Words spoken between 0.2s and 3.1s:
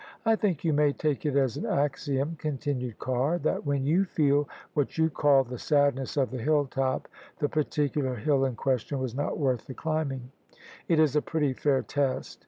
"I think you may take It as an axiom," continued